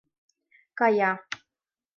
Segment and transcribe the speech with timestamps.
[0.79, 1.11] Кая.